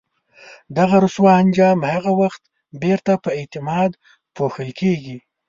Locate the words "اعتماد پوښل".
3.39-4.69